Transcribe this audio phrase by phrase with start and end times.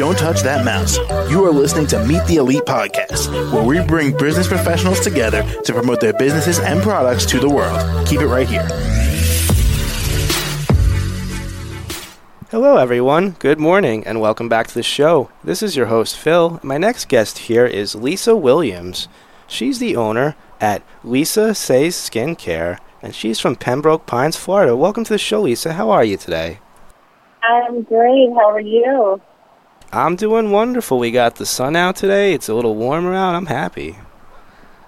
[0.00, 0.96] Don't touch that mouse.
[1.30, 5.74] You are listening to Meet the Elite podcast, where we bring business professionals together to
[5.74, 8.08] promote their businesses and products to the world.
[8.08, 8.66] Keep it right here.
[12.50, 13.32] Hello, everyone.
[13.40, 15.30] Good morning, and welcome back to the show.
[15.44, 16.60] This is your host, Phil.
[16.62, 19.06] My next guest here is Lisa Williams.
[19.46, 24.74] She's the owner at Lisa Says Skincare, and she's from Pembroke Pines, Florida.
[24.74, 25.74] Welcome to the show, Lisa.
[25.74, 26.58] How are you today?
[27.42, 28.30] I'm great.
[28.34, 29.20] How are you?
[29.92, 30.98] I'm doing wonderful.
[30.98, 32.32] We got the sun out today.
[32.32, 33.34] It's a little warmer out.
[33.34, 33.96] I'm happy.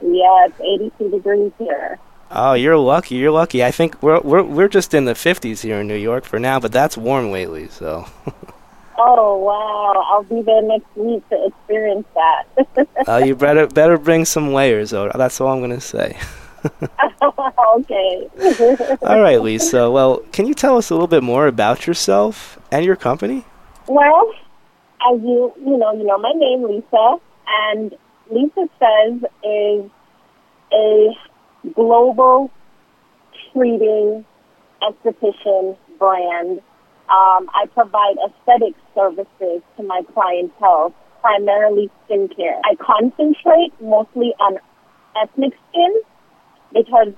[0.00, 1.98] Yeah, it's 82 degrees here.
[2.30, 3.14] Oh, you're lucky.
[3.14, 3.64] You're lucky.
[3.64, 6.60] I think we're we're we're just in the 50s here in New York for now,
[6.60, 7.68] but that's warm lately.
[7.68, 8.06] So.
[8.98, 10.04] oh wow!
[10.08, 12.88] I'll be there next week to experience that.
[13.06, 14.90] uh, you better better bring some layers.
[14.90, 15.10] Though.
[15.14, 16.18] That's all I'm gonna say.
[16.64, 18.28] okay.
[19.02, 19.90] all right, Lisa.
[19.90, 23.44] Well, can you tell us a little bit more about yourself and your company?
[23.86, 24.34] Well,
[25.06, 27.94] as you you know, you know my name, Lisa, and
[28.30, 29.90] Lisa says is
[30.72, 31.08] a
[31.74, 32.50] global
[33.52, 34.24] treating
[34.82, 36.60] esthetician brand.
[37.08, 42.60] Um, I provide aesthetic services to my clientele, primarily skincare.
[42.64, 44.58] I concentrate mostly on
[45.20, 46.02] ethnic skin
[46.72, 47.14] because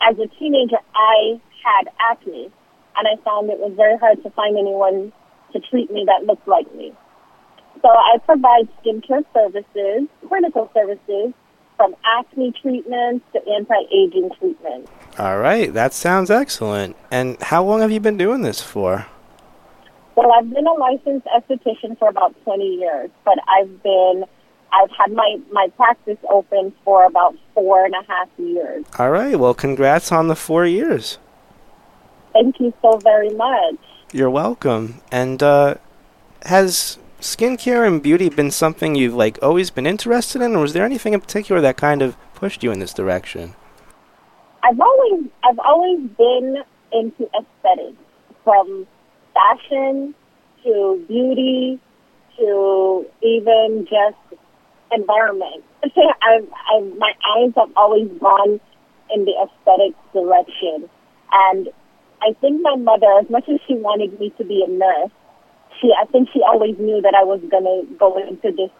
[0.00, 2.50] as a teenager I had acne
[2.96, 5.12] and I found it was very hard to find anyone
[5.54, 6.92] to treat me that looks like me.
[7.80, 11.32] So I provide skincare services, clinical services
[11.76, 14.90] from acne treatments to anti-aging treatments.
[15.18, 16.96] All right, that sounds excellent.
[17.10, 19.06] And how long have you been doing this for?
[20.14, 24.24] Well, I've been a licensed esthetician for about 20 years, but I've been
[24.74, 28.84] I've had my, my practice open for about four and a half years.
[28.98, 29.38] All right.
[29.38, 31.18] Well, congrats on the four years.
[32.32, 33.76] Thank you so very much.
[34.14, 35.00] You're welcome.
[35.10, 35.74] And uh,
[36.42, 40.84] has skincare and beauty been something you've like always been interested in, or was there
[40.84, 43.56] anything in particular that kind of pushed you in this direction?
[44.62, 47.98] I've always I've always been into aesthetics,
[48.44, 48.86] from
[49.34, 50.14] fashion
[50.62, 51.80] to beauty
[52.38, 54.40] to even just
[54.92, 55.64] environment.
[55.82, 58.60] I've, I've my eyes have always gone
[59.10, 60.88] in the aesthetic direction,
[61.32, 61.68] and
[62.24, 65.12] I think my mother, as much as she wanted me to be a nurse,
[65.80, 68.72] she I think she always knew that I was gonna go into this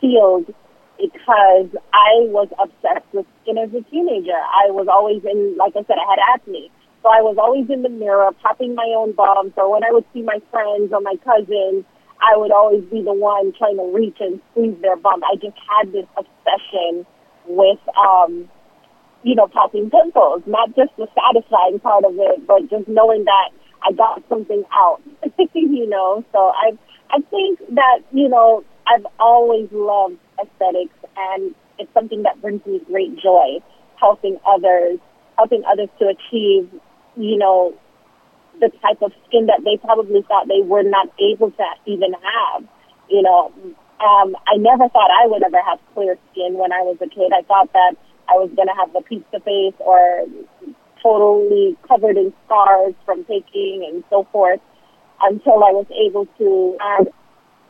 [0.00, 0.52] field
[0.98, 4.34] because I was obsessed with skin as a teenager.
[4.34, 6.70] I was always in like I said, I had acne.
[7.02, 10.04] So I was always in the mirror popping my own bumps or when I would
[10.12, 11.86] see my friends or my cousins,
[12.18, 15.22] I would always be the one trying to reach and squeeze their bump.
[15.22, 17.06] I just had this obsession
[17.46, 18.50] with um
[19.22, 23.50] you know, popping pimples, not just the satisfying part of it, but just knowing that
[23.82, 25.00] I got something out,
[25.54, 26.24] you know.
[26.32, 26.78] So I
[27.10, 32.80] I think that you know I've always loved aesthetics, and it's something that brings me
[32.86, 33.58] great joy,
[34.00, 34.98] helping others,
[35.36, 36.68] helping others to achieve,
[37.16, 37.74] you know,
[38.60, 42.64] the type of skin that they probably thought they were not able to even have.
[43.08, 43.52] You know,
[44.00, 47.32] um, I never thought I would ever have clear skin when I was a kid.
[47.32, 47.96] I thought that
[48.28, 50.24] I was going to have the pizza face or
[51.02, 54.60] totally covered in scars from taking and so forth
[55.22, 56.76] until I was able to.
[56.80, 57.08] And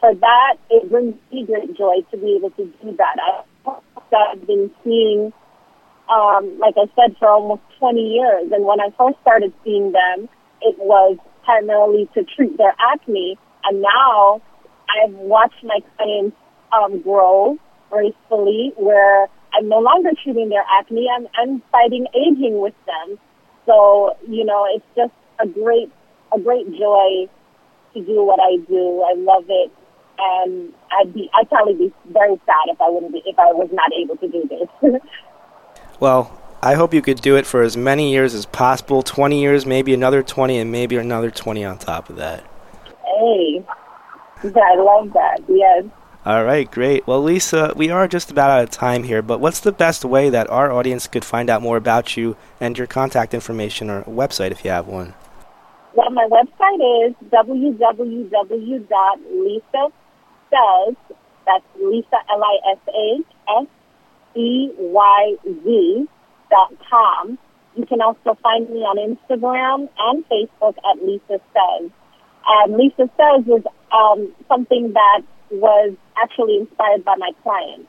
[0.00, 3.44] for that, it brings me great joy to be able to do that.
[3.66, 5.32] I've been seeing,
[6.08, 8.52] um, like I said, for almost 20 years.
[8.52, 10.28] And when I first started seeing them,
[10.62, 13.38] it was primarily to treat their acne.
[13.64, 14.40] And now
[14.88, 16.36] I've watched my clients
[16.72, 17.58] um, grow
[17.90, 21.08] gracefully where I'm no longer treating their acne.
[21.14, 23.18] I'm, I'm fighting aging with them.
[23.64, 25.90] So, you know, it's just a great,
[26.34, 27.28] a great joy
[27.94, 29.02] to do what I do.
[29.02, 29.72] I love it.
[30.18, 33.68] And I'd be, I'd probably be very sad if I wouldn't be, if I was
[33.72, 35.00] not able to do this.
[36.00, 39.66] well, I hope you could do it for as many years as possible 20 years,
[39.66, 42.44] maybe another 20, and maybe another 20 on top of that.
[43.04, 43.64] Hey,
[44.42, 45.40] I love that.
[45.48, 45.84] Yes.
[46.26, 47.06] All right, great.
[47.06, 50.28] Well, Lisa, we are just about out of time here, but what's the best way
[50.28, 54.50] that our audience could find out more about you and your contact information or website
[54.50, 55.14] if you have one?
[55.94, 58.26] Well, my website is www.lisaseyz,
[61.46, 63.68] that's Lisa, L-I-S-A-S-E-Y-Z
[66.50, 67.38] dot com.
[67.76, 71.90] You can also find me on Instagram and Facebook at Lisa Says.
[72.50, 77.88] Um, Lisa Says is um, something that was actually inspired by my clients.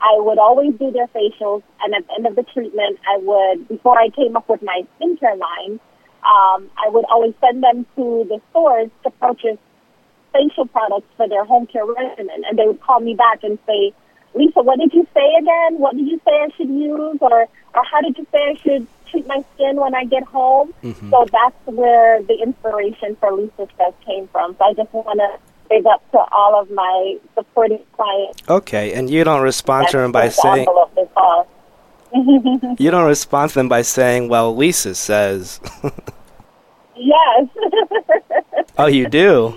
[0.00, 3.68] I would always do their facials, and at the end of the treatment, I would,
[3.68, 5.80] before I came up with my skincare line,
[6.22, 9.58] um, I would always send them to the stores to purchase
[10.32, 13.92] facial products for their home care regimen, and they would call me back and say,
[14.34, 15.78] Lisa, what did you say again?
[15.78, 17.18] What did you say I should use?
[17.20, 20.74] Or, or how did you say I should treat my skin when I get home?
[20.82, 21.10] Mm-hmm.
[21.10, 24.54] So that's where the inspiration for Lisa's Says came from.
[24.58, 25.38] So I just want to
[25.68, 28.42] big up to all of my supporting clients.
[28.48, 31.46] Okay, and you don't respond to them by the saying is
[32.78, 35.60] you don't respond to them by saying, "Well, Lisa says."
[36.96, 37.48] Yes.
[38.78, 39.54] oh, you do.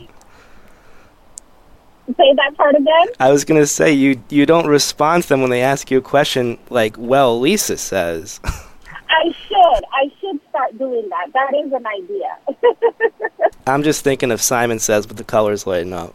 [2.08, 3.08] Say that part again.
[3.20, 6.02] I was gonna say you you don't respond to them when they ask you a
[6.02, 9.84] question like, "Well, Lisa says." I should.
[9.94, 10.19] I should
[10.50, 11.32] start doing that.
[11.34, 13.52] That is an idea.
[13.68, 16.14] I'm just thinking of Simon Says with the colors lighting up.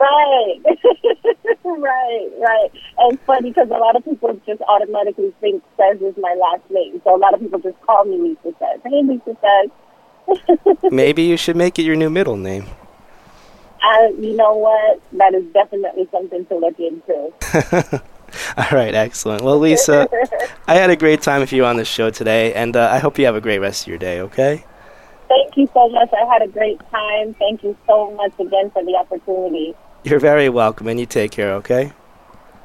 [0.00, 0.60] right.
[1.64, 2.70] right, right.
[2.98, 6.70] And it's funny because a lot of people just automatically think Says is my last
[6.70, 7.00] name.
[7.04, 8.80] So a lot of people just call me Lisa Says.
[8.84, 10.76] Hey, Lisa Says.
[10.90, 12.66] Maybe you should make it your new middle name.
[13.82, 15.00] Uh, you know what?
[15.12, 18.02] That is definitely something to look into.
[18.56, 19.42] All right, excellent.
[19.42, 20.08] Well, Lisa,
[20.66, 23.18] I had a great time with you on the show today, and uh, I hope
[23.18, 24.20] you have a great rest of your day.
[24.20, 24.64] Okay.
[25.28, 26.08] Thank you so much.
[26.12, 27.34] I had a great time.
[27.34, 29.74] Thank you so much again for the opportunity.
[30.04, 31.52] You're very welcome, and you take care.
[31.54, 31.92] Okay.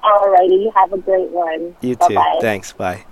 [0.04, 1.76] Alrighty, you have a great one.
[1.82, 2.16] You too.
[2.16, 2.40] Bye-bye.
[2.42, 2.74] Thanks.
[2.74, 3.06] Bye.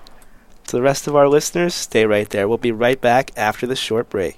[0.67, 2.47] To the rest of our listeners, stay right there.
[2.47, 4.37] We'll be right back after the short break.